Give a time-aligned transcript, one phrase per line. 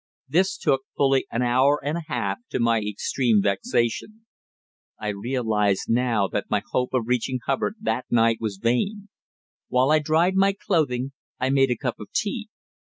[0.27, 4.25] This took fully an hour and a half, to my extreme vexation.
[4.97, 9.09] I realised now that my hope of reaching Hubbard that night was vain.
[9.67, 12.49] While I dried my clothing, I made a cup of tea.